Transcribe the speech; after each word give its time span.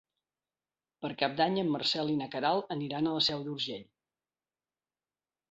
Per 1.03 1.11
Cap 1.19 1.35
d'Any 1.41 1.59
en 1.63 1.69
Marcel 1.75 2.09
i 2.15 2.15
na 2.23 2.29
Queralt 2.37 2.73
aniran 2.77 3.11
a 3.11 3.15
la 3.19 3.23
Seu 3.27 3.45
d'Urgell. 3.51 3.87